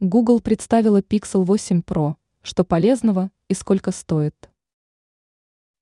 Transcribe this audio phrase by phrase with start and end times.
[0.00, 4.50] Google представила Pixel 8 Pro, что полезного и сколько стоит.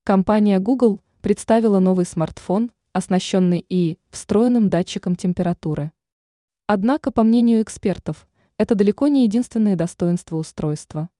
[0.05, 5.91] Компания Google представила новый смартфон, оснащенный и встроенным датчиком температуры.
[6.69, 11.11] Однако, по мнению экспертов, это далеко не единственное достоинство устройства.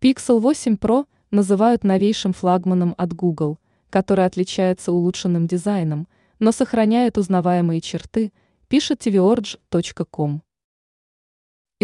[0.00, 3.58] Pixel 8 Pro называют новейшим флагманом от Google,
[3.90, 8.32] который отличается улучшенным дизайном, но сохраняет узнаваемые черты,
[8.68, 10.43] пишет tvOrge.com.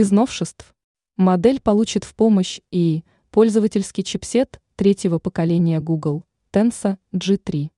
[0.01, 0.75] Из новшеств.
[1.19, 7.69] Модель получит в помощь и пользовательский чипсет третьего поколения Google Tensa G3.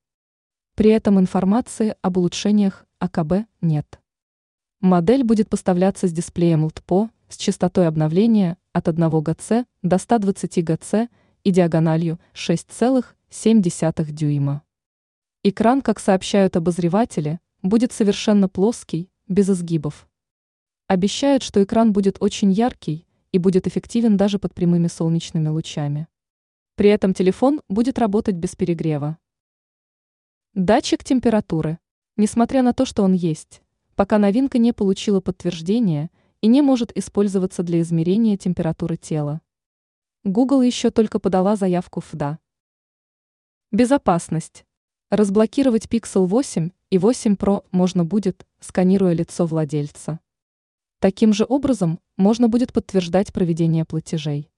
[0.77, 4.01] При этом информации об улучшениях АКБ нет.
[4.81, 10.95] Модель будет поставляться с дисплеем LTPO с частотой обновления от 1 Гц до 120 Гц
[11.43, 14.63] и диагональю 6,7 дюйма.
[15.43, 20.07] Экран, как сообщают обозреватели, будет совершенно плоский, без изгибов.
[20.93, 26.07] Обещают, что экран будет очень яркий и будет эффективен даже под прямыми солнечными лучами.
[26.75, 29.17] При этом телефон будет работать без перегрева.
[30.53, 31.79] Датчик температуры.
[32.19, 33.63] Несмотря на то, что он есть,
[33.97, 36.11] пока новинка не получила подтверждения
[36.43, 39.41] и не может использоваться для измерения температуры тела.
[40.25, 42.39] Google еще только подала заявку в «да».
[43.71, 44.67] Безопасность.
[45.09, 50.21] Разблокировать Pixel 8 и 8 Pro можно будет, сканируя лицо владельца.
[51.03, 54.53] Таким же образом можно будет подтверждать проведение платежей.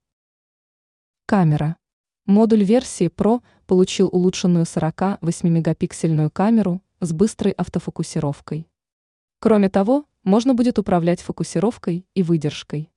[1.24, 1.78] Камера.
[2.26, 8.68] Модуль версии Pro получил улучшенную 48-мегапиксельную камеру с быстрой автофокусировкой.
[9.38, 12.92] Кроме того, можно будет управлять фокусировкой и выдержкой.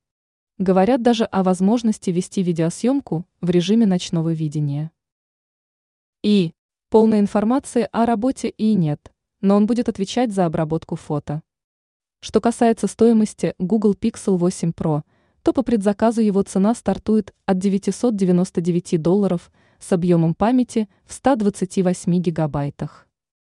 [0.57, 4.91] Говорят даже о возможности вести видеосъемку в режиме ночного видения.
[6.21, 6.51] И
[6.89, 11.43] полной информации о работе и нет, но он будет отвечать за обработку фото.
[12.19, 15.03] Что касается стоимости Google Pixel 8 Pro,
[15.43, 23.06] то по предзаказу его цена стартует от 999 долларов с объемом памяти в 128 гигабайтах.